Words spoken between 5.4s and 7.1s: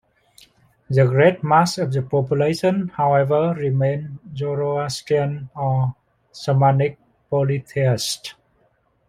or Shamanic